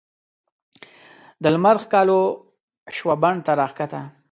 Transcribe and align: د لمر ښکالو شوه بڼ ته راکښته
د 1.41 1.43
لمر 1.55 1.75
ښکالو 1.83 2.19
شوه 2.97 3.15
بڼ 3.23 3.35
ته 3.45 3.51
راکښته 3.59 4.01